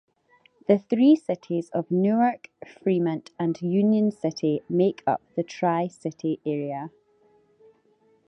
[0.67, 6.89] The three cities of Newark, Fremont, and Union City make up the "Tri-City" area.